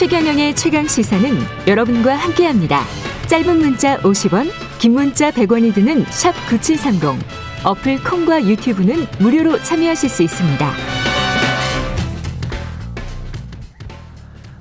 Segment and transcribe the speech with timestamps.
[0.00, 1.30] 최경영의 최강 시사는
[1.66, 2.80] 여러분과 함께합니다.
[3.28, 7.22] 짧은 문자 50원, 긴 문자 100원이 드는 샵 9730.
[7.66, 10.70] 어플 콩과 유튜브는 무료로 참여하실 수 있습니다.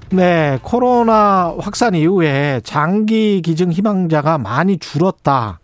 [0.10, 5.62] 네, 코로나 확산 이후에 장기 기증 희망자가 많이 줄었다.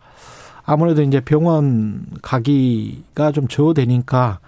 [0.64, 4.40] 아무래도 이제 병원 가기가 좀 저되니까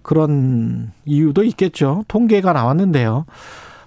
[0.00, 2.06] 그런 이유도 있겠죠.
[2.08, 3.26] 통계가 나왔는데요.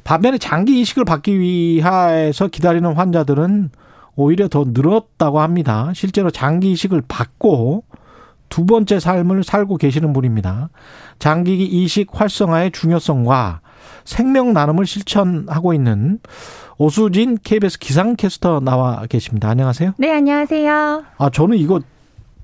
[0.06, 3.72] 반면에 장기 이식을 받기 위해서 기다리는 환자들은
[4.16, 5.92] 오히려 더 늘었다고 합니다.
[5.94, 7.84] 실제로 장기 이식을 받고
[8.48, 10.70] 두 번째 삶을 살고 계시는 분입니다.
[11.18, 13.62] 장기 이식 활성화의 중요성과
[14.06, 16.20] 생명 나눔을 실천하고 있는
[16.78, 19.50] 오수진 KBS 기상캐스터 나와 계십니다.
[19.50, 19.94] 안녕하세요.
[19.98, 21.04] 네, 안녕하세요.
[21.18, 21.82] 아, 저는 이거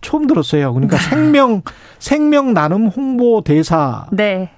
[0.01, 0.73] 처음 들었어요.
[0.73, 1.61] 그러니까 생명
[1.99, 4.07] 생명 나눔 홍보 대사.
[4.11, 4.49] 네.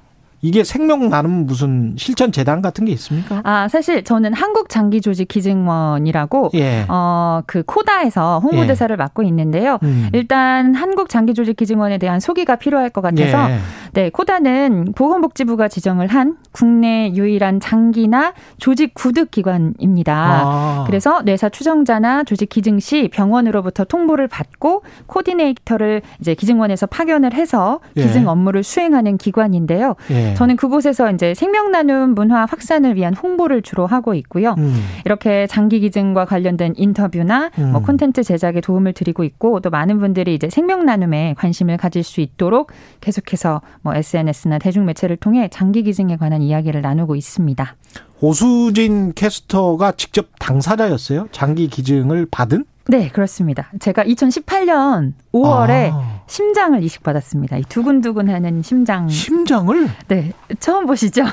[0.43, 3.41] 이게 생명 나눔 무슨 실천 재단 같은 게 있습니까?
[3.45, 6.85] 아 사실 저는 한국 장기 조직 기증원이라고 예.
[6.89, 8.97] 어그 코다에서 홍보 대사를 예.
[8.97, 9.79] 맡고 있는데요.
[9.83, 10.09] 음.
[10.11, 13.57] 일단 한국 장기 조직 기증원에 대한 소개가 필요할 것 같아서 예.
[13.93, 20.13] 네 코다는 보건복지부가 지정을 한 국내 유일한 장기나 조직 구득 기관입니다.
[20.13, 20.83] 아.
[20.87, 28.03] 그래서 뇌사 추정자나 조직 기증 시 병원으로부터 통보를 받고 코디네이터를 이제 기증원에서 파견을 해서 예.
[28.03, 29.95] 기증 업무를 수행하는 기관인데요.
[30.33, 30.35] 예.
[30.35, 30.35] 네.
[30.35, 34.55] 저는 그곳에서 이제 생명 나눔 문화 확산을 위한 홍보를 주로 하고 있고요.
[34.57, 34.75] 음.
[35.05, 37.71] 이렇게 장기 기증과 관련된 인터뷰나 뭐 음.
[37.73, 42.21] 뭐 콘텐츠 제작에 도움을 드리고 있고 또 많은 분들이 이제 생명 나눔에 관심을 가질 수
[42.21, 47.75] 있도록 계속해서 뭐 SNS나 대중 매체를 통해 장기 기증에 관한 이야기를 나누고 있습니다.
[48.21, 51.27] 오수진 캐스터가 직접 당사자였어요?
[51.31, 52.65] 장기 기증을 받은?
[52.87, 53.71] 네, 그렇습니다.
[53.79, 56.12] 제가 2018년 5월에 아.
[56.33, 57.57] 심장을 이식받았습니다.
[57.57, 59.07] 이 두근두근하는 심장.
[59.07, 59.87] 심장을?
[60.07, 61.23] 네, 처음 보시죠.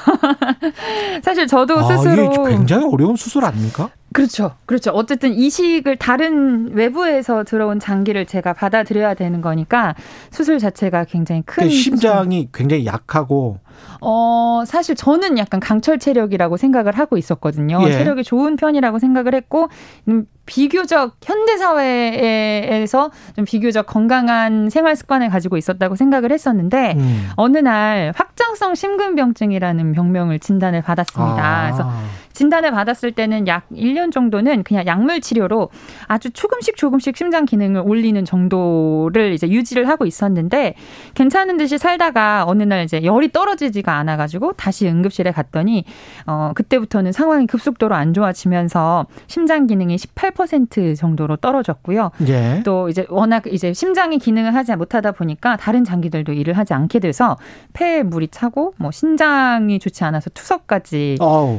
[1.25, 3.89] 사실 저도 아, 스스로 굉장히 어려운 수술 아닙니까?
[4.13, 4.53] 그렇죠.
[4.67, 4.91] 그렇죠.
[4.91, 9.95] 어쨌든 이식을 다른 외부에서 들어온 장기를 제가 받아들여야 되는 거니까
[10.31, 12.49] 수술 자체가 굉장히 큰 그러니까 심장이.
[12.53, 13.59] 굉장히 약하고
[14.01, 17.83] 어, 사실 저는 약간 강철 체력이라고 생각을 하고 있었거든요.
[17.87, 17.93] 예.
[17.93, 19.69] 체력이 좋은 편이라고 생각을 했고
[20.09, 27.29] 음, 비교적 현대 사회에서 좀 비교적 건강한 생활 습관을 가지고 있었다고 생각을 했었는데 음.
[27.37, 31.43] 어느 날 확장성 심근병증이라는 병명을 진단을 받았습니다.
[31.43, 31.65] 아.
[31.67, 31.91] 그래서
[32.33, 35.71] 진단을 받았을 때는 약 1년 정도는 그냥 약물 치료로
[36.07, 40.75] 아주 조금씩 조금씩 심장 기능을 올리는 정도를 이제 유지를 하고 있었는데
[41.15, 45.85] 괜찮은 듯이 살다가 어느 날 이제 열이 떨어지지가 않아 가지고 다시 응급실에 갔더니
[46.27, 52.11] 어 그때부터는 상황이 급속도로 안 좋아지면서 심장 기능이 18% 정도로 떨어졌고요.
[52.29, 52.63] 예.
[52.65, 57.37] 또 이제 워낙 이제 심장이 기능을 하지 못하다 보니까 다른 장기들도 일을 하지 않게 돼서
[57.73, 61.17] 폐에 물이 차고 뭐 신장이 좋지 않아서 투석까지.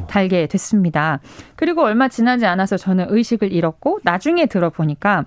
[0.08, 0.61] 달게 됐습니다.
[0.62, 1.20] 있습니다.
[1.56, 5.26] 그리고 얼마 지나지 않아서 저는 의식을 잃었고 나중에 들어보니까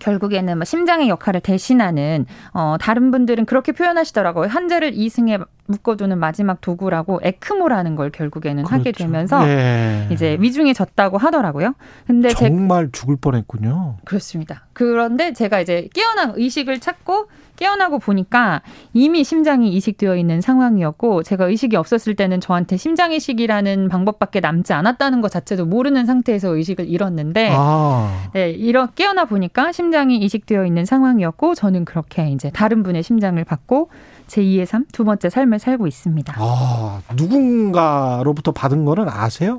[0.00, 4.48] 결국에는 뭐 심장의 역할을 대신하는 어 다른 분들은 그렇게 표현하시더라고요.
[4.48, 5.38] 한자를 이승에
[5.70, 8.80] 묶어두는 마지막 도구라고 에크모라는 걸 결국에는 그렇죠.
[8.80, 10.08] 하게 되면서 예.
[10.10, 11.74] 이제 위중해졌다고 하더라고요.
[12.06, 13.96] 근데 정말 제, 죽을 뻔했군요.
[14.04, 14.66] 그렇습니다.
[14.72, 17.28] 그런데 제가 이제 깨어난 의식을 찾고
[17.60, 18.62] 깨어나고 보니까
[18.94, 25.20] 이미 심장이 이식되어 있는 상황이었고 제가 의식이 없었을 때는 저한테 심장 이식이라는 방법밖에 남지 않았다는
[25.20, 28.30] 것 자체도 모르는 상태에서 의식을 잃었는데 아.
[28.32, 33.90] 네, 이런 깨어나 보니까 심장이 이식되어 있는 상황이었고 저는 그렇게 이제 다른 분의 심장을 받고
[34.30, 36.34] 제2의 삶, 두 번째 삶을 살고 있습니다.
[36.38, 39.58] 아, 누군가로부터 받은 거는 아세요?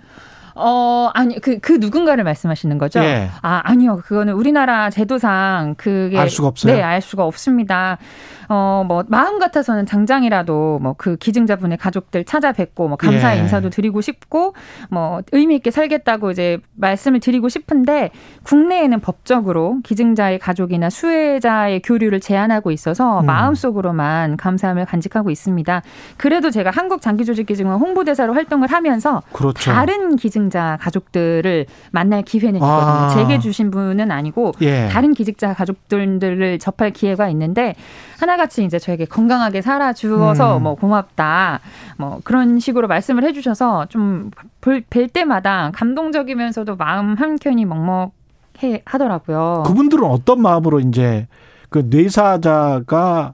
[0.61, 2.99] 어, 아니, 그, 그 누군가를 말씀하시는 거죠?
[3.01, 3.29] 예.
[3.41, 3.97] 아, 아니요.
[4.05, 6.17] 그거는 우리나라 제도상 그게.
[6.17, 6.73] 알 수가 없어요?
[6.73, 7.97] 네, 알 수가 없습니다.
[8.47, 13.41] 어, 뭐, 마음 같아서는 당장이라도 뭐 그 기증자분의 가족들 찾아뵙고 뭐 감사의 예.
[13.41, 14.53] 인사도 드리고 싶고
[14.91, 18.11] 뭐 의미있게 살겠다고 이제 말씀을 드리고 싶은데
[18.43, 23.25] 국내에는 법적으로 기증자의 가족이나 수혜자의 교류를 제한하고 있어서 음.
[23.25, 25.81] 마음속으로만 감사함을 간직하고 있습니다.
[26.17, 29.71] 그래도 제가 한국 장기조직기증원 홍보대사로 활동을 하면서 그렇죠.
[29.71, 32.91] 다른 기증 자 가족들을 만날 기회는 있거든요.
[32.91, 33.09] 아.
[33.09, 34.87] 제게 주신 분은 아니고 예.
[34.89, 37.75] 다른 기증자 가족들을 접할 기회가 있는데
[38.19, 40.63] 하나같이 이제 저에게 건강하게 살아 주어서 음.
[40.63, 41.61] 뭐 고맙다.
[41.97, 44.29] 뭐 그런 식으로 말씀을 해주셔서 좀
[44.61, 48.13] 뵐 때마다 감동적이면서도 마음 한 켠이 먹먹
[48.63, 49.63] 해 하더라고요.
[49.65, 51.27] 그분들은 어떤 마음으로 이제
[51.69, 53.33] 그 뇌사자가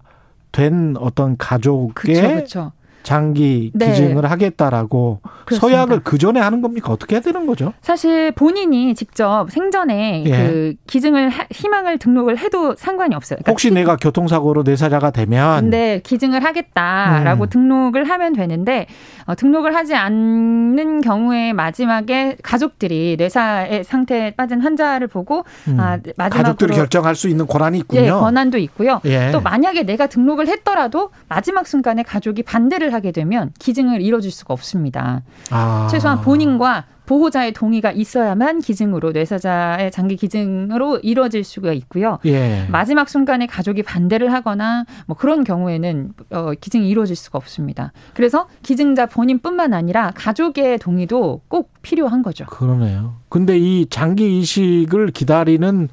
[0.51, 2.71] 된 어떤 가족의 그쵸, 그쵸.
[3.07, 3.91] 장기 네.
[3.91, 5.77] 기증을 하겠다라고 그렇습니다.
[5.77, 6.91] 서약을 그 전에 하는 겁니까?
[6.91, 7.71] 어떻게 해야 되는 거죠?
[7.79, 10.29] 사실 본인이 직접 생전에 예.
[10.29, 13.37] 그 기증을 희망을 등록을 해도 상관이 없어요.
[13.37, 17.49] 그러니까 혹시 기, 내가 교통사고로 뇌사자가 되면 네 기증을 하겠다라고 음.
[17.49, 18.87] 등록을 하면 되는데
[19.23, 25.79] 어, 등록을 하지 않는 경우에 마지막에 가족들이 뇌사의 상태에 빠진 환자를 보고 음.
[25.79, 28.01] 아, 마지막으로 가족들이 결정할 수 있는 권한이 있군요.
[28.01, 28.99] 예, 권한도 있고요.
[29.05, 29.31] 예.
[29.31, 35.21] 또 만약에 내가 등록을 했더라도 마지막 순간에 가족이 반대를 하게 되면 기증을 이뤄줄 수가 없습니다.
[35.51, 35.87] 아.
[35.89, 42.19] 최소한 본인과 보호자의 동의가 있어야만 기증으로 뇌사자의 장기 기증으로 이루어질 수가 있고요.
[42.25, 42.67] 예.
[42.69, 47.93] 마지막 순간에 가족이 반대를 하거나 뭐 그런 경우에는 어, 기증이 이루어질 수가 없습니다.
[48.13, 52.45] 그래서 기증자 본인뿐만 아니라 가족의 동의도 꼭 필요한 거죠.
[52.47, 53.15] 그러네요.
[53.29, 55.87] 근데 이 장기 이식을 기다리는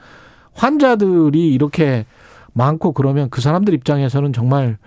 [0.55, 2.07] 환자들이 이렇게
[2.55, 4.79] 많고 그러면 그 사람들 입장에서는 정말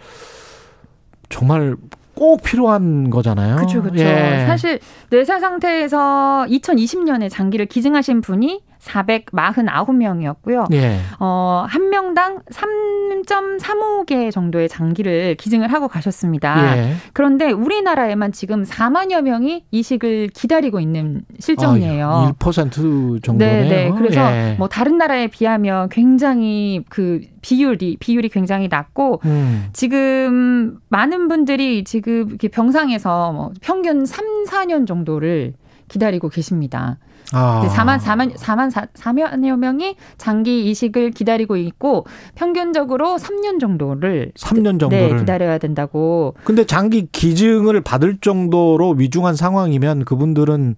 [1.30, 1.76] 정말
[2.18, 3.58] 꼭 필요한 거잖아요.
[3.58, 4.04] 그렇죠, 그렇죠.
[4.04, 4.44] 예.
[4.48, 4.80] 사실
[5.12, 10.74] 뇌사 상태에서 2020년에 장기를 기증하신 분이 449명이었고요.
[10.74, 11.00] 예.
[11.20, 16.78] 어, 한 명당 3.35개 정도의 장기를 기증을 하고 가셨습니다.
[16.78, 16.94] 예.
[17.14, 22.10] 그런데 우리나라에만 지금 4만여 명이 이식을 기다리고 있는 실정이에요.
[22.10, 23.64] 아, 1% 정도네요.
[23.64, 23.92] 네, 네.
[23.98, 24.56] 그래서 예.
[24.58, 29.68] 뭐 다른 나라에 비하면 굉장히 그 비율이 비율이 굉장히 낮고 음.
[29.74, 35.54] 지금 많은 분들이 지금 이렇게 병상에서 뭐 평균 3, 4년 정도를
[35.88, 36.98] 기다리고 계십니다.
[37.34, 37.68] 아.
[37.70, 45.10] 4만 4만 4만 4, 4만여 명이 장기 이식을 기다리고 있고 평균적으로 3년 정도를 3년 정도를
[45.10, 46.36] 네, 기다려야 된다고.
[46.44, 50.76] 근데 장기 기증을 받을 정도로 위중한 상황이면 그분들은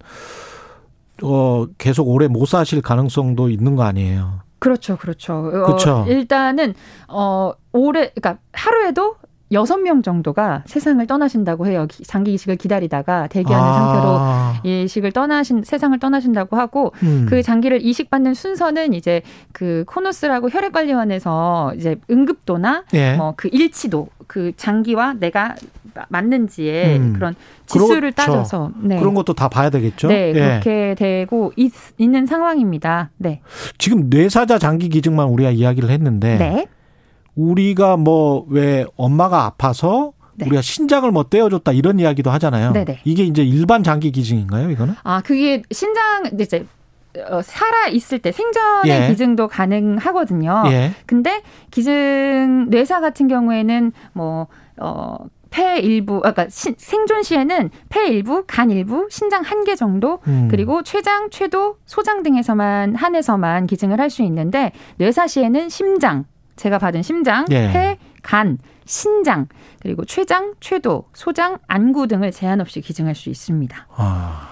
[1.22, 4.40] 어 계속 오래 못 사실 가능성도 있는 거 아니에요.
[4.58, 5.42] 그렇죠, 그렇죠.
[5.42, 5.90] 그렇죠.
[5.98, 6.74] 어, 일단은
[7.08, 9.16] 어 올해 그러니까 하루에도
[9.52, 11.86] 여섯 명 정도가 세상을 떠나신다고 해요.
[12.06, 14.60] 장기 이식을 기다리다가 대기하는 아.
[14.62, 17.26] 상태로 이식을 떠나신 세상을 떠나신다고 하고 음.
[17.28, 23.14] 그 장기를 이식받는 순서는 이제 그 코노스라고 혈액관리원에서 이제 응급도나 예.
[23.14, 25.56] 뭐그 일치도 그 장기와 내가
[26.08, 27.12] 맞는지에 음.
[27.14, 27.34] 그런
[27.66, 28.14] 지수를 그렇죠.
[28.14, 28.98] 따져서 네.
[28.98, 30.08] 그런 것도 다 봐야 되겠죠.
[30.08, 30.32] 네, 예.
[30.32, 33.10] 그렇게 되고 있, 있는 상황입니다.
[33.16, 33.40] 네.
[33.78, 36.66] 지금 뇌사자 장기 기증만 우리가 이야기를 했는데 네.
[37.34, 40.46] 우리가 뭐 왜 엄마가 아파서 네.
[40.46, 42.72] 우리가 신장을 뭐 떼어줬다 이런 이야기도 하잖아요.
[42.72, 43.00] 네네.
[43.04, 44.94] 이게 이제 일반 장기 기증인가요, 이거는?
[45.02, 46.66] 아, 그게 신장 이제
[47.28, 49.08] 어, 살아 있을 때 생전에 예.
[49.08, 50.62] 기증도 가능하거든요.
[50.68, 50.92] 예.
[51.06, 54.46] 근데 기증 뇌사 같은 경우에는 뭐
[54.78, 55.16] 어.
[55.52, 56.46] 폐 일부, 아까 그러니까
[56.78, 60.46] 생존 시에는 폐 일부, 간 일부, 신장 한 개 정도, 음.
[60.48, 66.24] 그리고 췌장, 췌도, 소장 등에서만 한해서만 기증을 할 수 있는데 뇌사 시에는 심장,
[66.60, 67.72] 제가 받은 심장, 예.
[67.72, 69.48] 폐, 간, 신장,
[69.80, 73.86] 그리고 췌장, 췌도, 소장, 안구 등을 제한 없이 기증할 수 있습니다.
[73.96, 74.50] 아,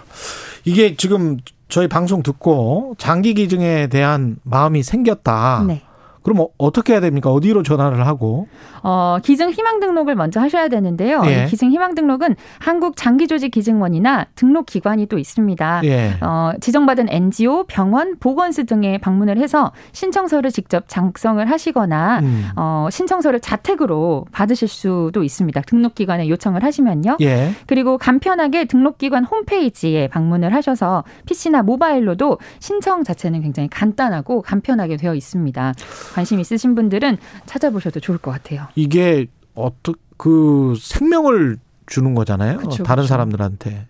[0.65, 1.37] 이게 지금
[1.69, 5.65] 저희 방송 듣고 장기 기증에 대한 마음이 생겼다.
[5.69, 5.83] 네.
[6.23, 7.31] 그럼 어, 어떻게 해야 됩니까?
[7.31, 8.49] 어디로 전화를 하고?
[8.83, 11.23] 어, 기증 희망 등록을 먼저 하셔야 되는데요.
[11.27, 11.47] 예.
[11.47, 15.83] 기증 희망 등록은 한국 장기조직 기증원이나 등록 기관이 또 있습니다.
[15.85, 16.15] 예.
[16.21, 22.49] 어, 지정받은 NGO, 병원, 보건소 등에 방문을 해서 신청서를 직접 작성을 하시거나 음.
[22.57, 25.61] 어, 신청서를 자택으로 받으실 수도 있습니다.
[25.63, 27.17] 등록 기관에 요청을 하시면요.
[27.21, 27.53] 예.
[27.67, 35.15] 그리고 간편하게 등록 기관 홈페이지에 방문을 하셔서 PC나 모바일로도 신청 자체는 굉장히 간단하고 간편하게 되어
[35.15, 35.75] 있습니다.
[36.15, 38.67] 관심 있으신 분들은 찾아보셔도 좋을 것 같아요.
[38.75, 42.59] 이게 어떻 그 생명을 주는 거잖아요.
[42.59, 43.09] 그쵸, 다른 그쵸.
[43.09, 43.87] 사람들한테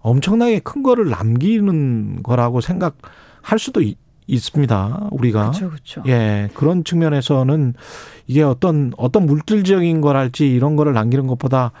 [0.00, 3.96] 엄청나게 큰 거를 남기는 거라고 생각할 수도 있,
[4.38, 6.02] 습니다 우리가 그쵸, 그쵸.
[6.06, 7.74] 예 그런 측면에서는
[8.26, 11.72] 이게 어떤 어떤 물질적인 거랄지 이런 거를 남기는 것보다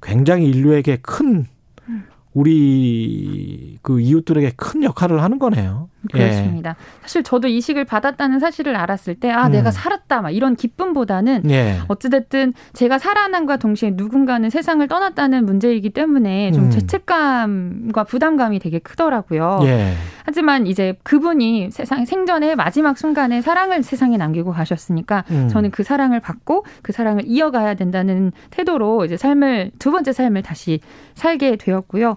[0.00, 1.46] 굉장히 인류에게 큰
[1.88, 2.04] 음.
[2.32, 5.88] 우리 그 이웃들에게 큰 역할을 하는 거네요.
[6.12, 6.70] 그렇습니다.
[6.70, 6.74] 예.
[7.02, 9.52] 사실 저도 이식을 받았다는 사실을 알았을 때, 아, 음.
[9.52, 11.78] 내가 살았다, 막 이런 기쁨보다는, 예.
[11.88, 16.70] 어찌됐든 제가 살아남과 동시에 누군가는 세상을 떠났다는 문제이기 때문에 좀 음.
[16.70, 19.60] 죄책감과 부담감이 되게 크더라고요.
[19.64, 19.92] 예.
[20.26, 25.48] 하지만 이제 그분이 세상, 생전에 마지막 순간에 사랑을 세상에 남기고 가셨으니까, 음.
[25.48, 30.80] 저는 그 사랑을 받고 그 사랑을 이어가야 된다는 태도로 이제 삶을, 두 번째 삶을 다시
[31.14, 32.16] 살게 되었고요.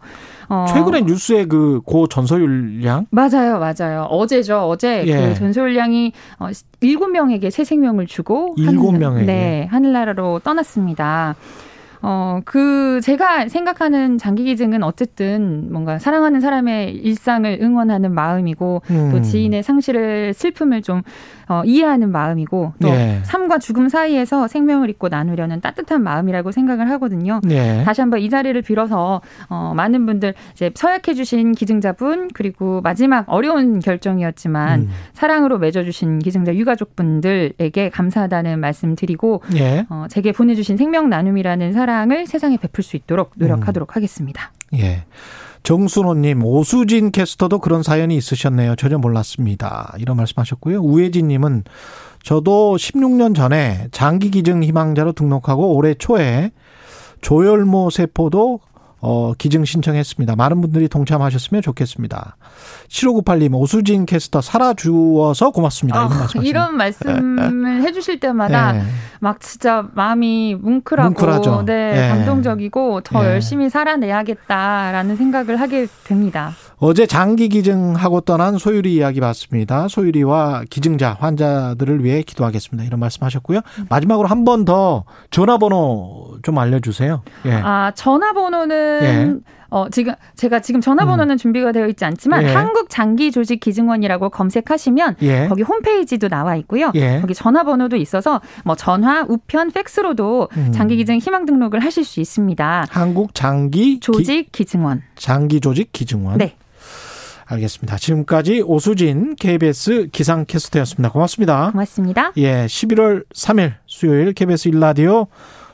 [0.50, 0.66] 어.
[0.70, 3.06] 최근에 뉴스에 그 고 전서율 양?
[3.12, 4.04] 맞아요, 맞아요.
[4.10, 4.60] 어제죠.
[4.68, 5.30] 어제 예.
[5.30, 6.48] 그 전서율 양이 어,
[6.82, 11.36] 7명에게 새 생명을 주고 일곱 명에게 네, 하늘나라로 떠났습니다.
[12.04, 19.10] 어, 그, 제가 생각하는 장기 기증은 어쨌든 뭔가 사랑하는 사람의 일상을 응원하는 마음이고, 음.
[19.12, 21.02] 또 지인의 상실을, 슬픔을 좀,
[21.50, 23.22] 어, 이해하는 마음이고, 또 예.
[23.24, 27.42] 삶과 죽음 사이에서 생명을 잇고 나누려는 따뜻한 마음이라고 생각을 하거든요.
[27.50, 27.84] 예.
[27.86, 33.80] 다시 한번 이 자리를 빌어서, 어, 많은 분들, 이제 서약해 주신 기증자분, 그리고 마지막 어려운
[33.80, 34.90] 결정이었지만, 음.
[35.14, 39.86] 사랑으로 맺어 주신 기증자 유가족분들에게 감사하다는 말씀 드리고, 예.
[39.90, 43.96] 어, 제게 보내 주신 생명 나눔이라는 사랑을 세상에 베풀 수 있도록 노력하도록 음.
[43.96, 44.52] 하겠습니다.
[44.76, 45.06] 예.
[45.68, 48.78] 정순호님, 오수진 캐스터도 그런 사연이 있으셨네요.
[48.78, 49.94] 전혀 몰랐습니다.
[49.98, 50.80] 이런 말씀하셨고요.
[50.80, 51.66] 우혜진님은
[52.24, 56.52] 저도 16년 전에 장기 기증 희망자로 등록하고 올해 초에
[57.20, 58.62] 조혈모 세포도
[59.00, 60.36] 어, 기증 신청했습니다.
[60.36, 62.36] 많은 분들이 동참하셨으면 좋겠습니다.
[62.90, 66.08] 7598님, 오수진 캐스터 살아주어서 고맙습니다.
[66.08, 68.84] 이런, 어, 이런 말씀 을 해주실 때마다 네.
[69.20, 71.64] 막 진짜 마음이 뭉클하고 뭉클하죠.
[71.66, 72.10] 네, 네.
[72.10, 73.30] 감동적이고 더 네.
[73.30, 76.54] 열심히 살아내야겠다라는 생각을 하게 됩니다.
[76.80, 79.88] 어제 장기 기증하고 떠난 소유리 이야기 봤습니다.
[79.88, 82.86] 소유리와 기증자 환자들을 위해 기도하겠습니다.
[82.86, 83.62] 이런 말씀 하셨고요.
[83.90, 87.22] 마지막으로 한 번 더 전화번호 좀 알려주세요.
[87.46, 87.52] 예.
[87.54, 89.34] 아 전화번호는 예.
[89.70, 91.38] 어, 지금, 제가 지금 전화번호는 음.
[91.38, 92.54] 준비가 되어 있지 않지만, 예.
[92.54, 95.48] 한국 장기 조직 기증원이라고 검색하시면, 예.
[95.50, 96.92] 거기 홈페이지도 나와 있고요.
[96.96, 97.20] 예.
[97.20, 100.72] 거기 전화번호도 있어서, 뭐, 전화, 우편, 팩스로도 음.
[100.72, 102.86] 장기 기증 희망 등록을 하실 수 있습니다.
[102.90, 105.02] 한국 장기 조직 기 증원.
[105.18, 106.38] 장기 조직 기증원.
[106.38, 106.56] 네.
[107.48, 107.98] 알겠습니다.
[107.98, 111.10] 지금까지 오수진 KBS 기상캐스터였습니다.
[111.10, 111.72] 고맙습니다.
[111.72, 112.32] 고맙습니다.
[112.38, 115.28] 예, 11월 3일 수요일 KBS 일라디오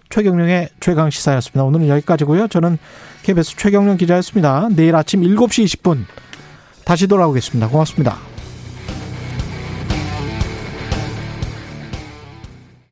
[0.10, 1.64] 최경령의 최강 시사였습니다.
[1.64, 2.48] 오늘은 여기까지고요.
[2.48, 2.78] 저는
[3.24, 4.70] KBS 최경령 기자였습니다.
[4.76, 6.06] 내일 아침 7시 20분
[6.86, 7.70] 다시 돌아오겠습니다.
[7.70, 8.33] 고맙습니다.